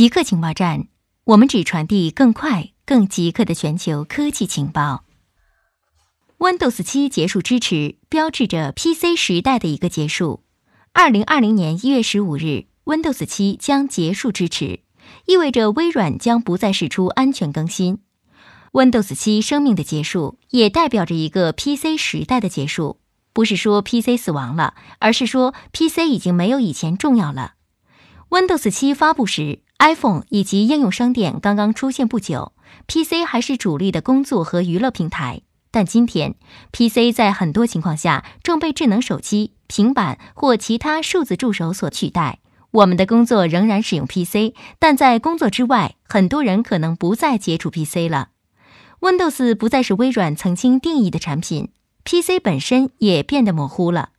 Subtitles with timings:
[0.00, 0.86] 极客情报站，
[1.24, 5.04] 我们只传递更快、更极客的全球科技情报。
[6.38, 10.42] Windows 七结束支持，标志着 PC 时代的一个结束。
[10.94, 14.80] 二零二零年一月十五日，Windows 七将结束支持，
[15.26, 17.98] 意味着微软将不再释出安全更新。
[18.72, 23.00] Windows 七生命的结束，也代表着一个 PC 时代的结束。
[23.34, 27.56] 不是说 PC 死亡了，而是说 PC 已经没有以前重要了。
[28.30, 32.52] Windows 七发布时，iPhone 以及应用商店刚刚出现不久
[32.86, 35.40] ，PC 还是主力的工作和娱乐平台。
[35.70, 36.34] 但今天
[36.70, 42.40] ，PC 在很多情况下正被智能手机、平板或其他数字助手所取代。
[42.72, 48.28] 我们的工作仍然使用 PC，但在工作之外，很多人可能不再接触 PC 了。
[49.00, 51.70] Windows 不再是微软曾经定义的产品
[52.04, 54.10] ，PC 本身也变得模糊了。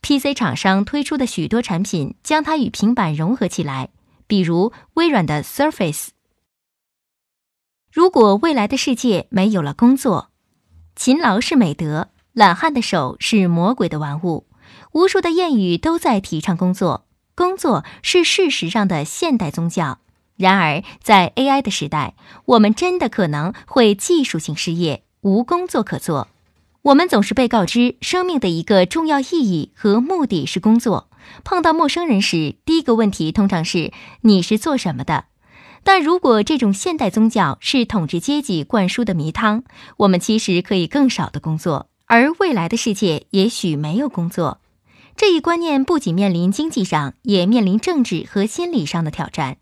[0.00, 3.90] PC 厂商推出的许多产品将它与平板融合起来，
[4.32, 6.08] 比如微软的 Surface。
[7.92, 10.30] 如果未来的世界没有了工作，
[10.96, 14.46] 勤劳是美德，懒汉的手是魔鬼的玩物。
[14.92, 19.98] 无数的谚语都在提倡工作，工作是事实上的现代宗教。
[20.36, 22.14] 然而，在 AI 的时代，
[22.46, 26.28] 我们真的可能会技术性失业，无工作可做。
[26.82, 31.08] 我们总是被告知，生命的一个重要意义和目的是工作。
[31.44, 35.26] 碰到陌生人时，第一个问题通常是“你是做什么的？”
[35.84, 39.62] 但如果这种现代宗教是统治阶级灌输的迷汤，
[39.98, 44.60] 我们其实可以更少的工作，而未来的世界也许没有工作。
[45.16, 49.58] 这一观念不仅面临经济上，也面临政治和心理上的挑战。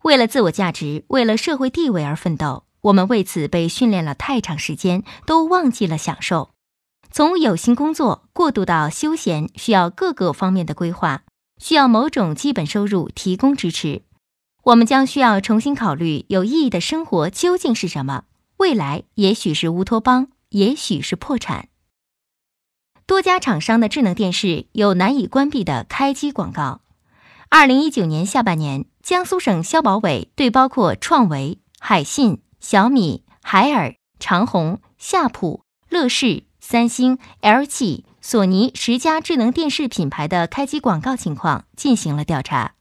[0.00, 6.53] 为了自我价值，为了社会地位而奋斗，我们为此被训练了太长时间，都忘记了享受。
[7.16, 11.22] 从有薪工作过渡到休闲，需要各个方面的规划，
[11.58, 14.02] 需要某种基本收入提供支持。
[14.64, 18.24] 我们将需要重新考虑有意义的生活究竟是什么。
[18.56, 21.68] 未来也许是乌托邦，也许是破产。
[23.06, 26.80] 多家厂商的智能电视有难以关闭的开机广告。
[27.48, 28.86] 二零一九年下半年。
[29.04, 42.72] 江苏省消保委对包括创维、海信、小米、海尔、长虹、夏普、乐视、三星、LG、索尼十家智能电视品牌的开机广告情况进行了调查。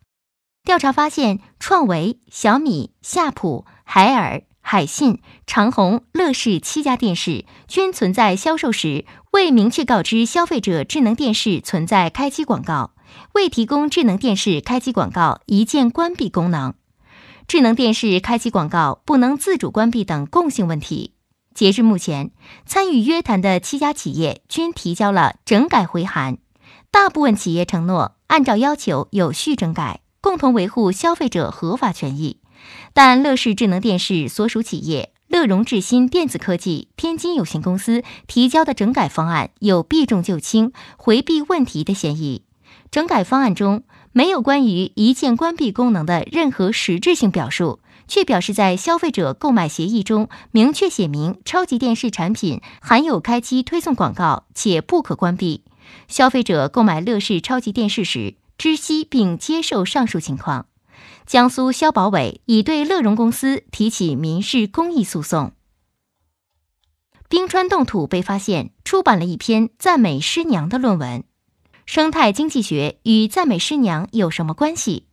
[0.64, 12.92] 调查发现，创维、小米、夏普、海尔、海信、长虹、乐视七家电视均存在销售时未明确告知消费者智能电视存在开机广告。
[13.34, 16.74] 未提供智能电视开机广告一键关闭功能，
[17.50, 21.16] 智能电视开机广告不能自主关闭等共性问题。
[21.54, 22.32] 截至目前，
[22.66, 26.38] 参与约谈的七家企业均提交了整改回函，
[26.92, 32.38] 大部分企业承诺按照要求有序整改，共同维护消费者合法权益。
[32.94, 42.44] 但乐视智能电视所属企业乐融智新电子科技天津有限公司提交的整改方案有避重就轻、回避问题的嫌疑。
[42.90, 55.64] 整改方案中没有关于一键关闭功能的任何实质性表述，却表示在消费者购买协议中明确写明超级电视产品含有开机推送广告且不可关闭。
[56.08, 60.68] 消费者购买乐视超级电视时知悉并接受上述情况。
[61.26, 65.54] 江苏消保委已对乐融公司提起民事公益诉讼。
[67.30, 71.24] 冰川冻土被发现出版了一篇赞美师娘的论文。
[71.86, 75.08] 生态经济学与赞美师娘有什么关系？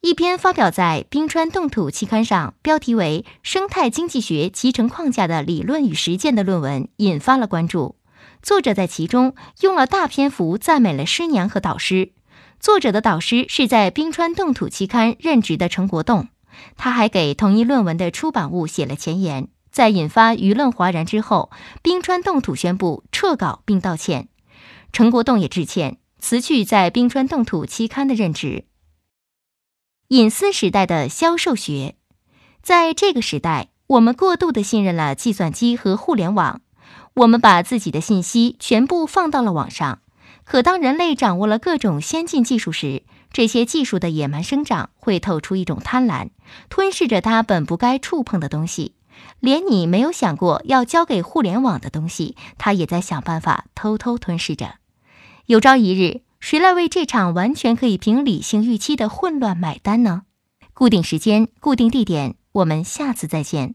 [0.00, 7.96] 一篇发表在《冰川冻土》期刊上，标题为《生态经济学集成框架的理论与实践》的论文引发了关注。
[8.40, 12.12] 作者在其中用了大篇幅赞美了师娘和导师。
[12.60, 16.28] 作者的导师是在《冰川冻土》期刊任职的陈国栋。
[16.76, 19.48] 他还给同一论文的出版物写了前言。
[19.72, 21.50] 在引发舆论哗然之后，
[21.82, 24.28] 冰川冻土宣布撤稿并道歉。
[24.92, 28.64] 陈国栋也致歉，辞去在《冰川冻土》期刊的任职。
[30.08, 31.94] 隐私时代的销售学，
[32.62, 36.62] 在这个时代，我们过度的信任了计算机和互联网，
[37.12, 39.98] 我们把自己的信息全部放到了网上。
[40.44, 46.30] 可当人类掌握了各种先进技术时，这些技术的野蛮生长会透出一种贪婪，
[46.70, 48.94] 吞噬着它本不该触碰的东西。
[49.40, 54.76] 连你没有想过要交给互联网的东西，它也在想办法偷偷吞噬着。
[55.44, 60.22] 有朝一日，谁来为这场完全可以凭理性预期的混乱买单呢？
[60.72, 63.74] 固定时间，固定地点，我们下次再见。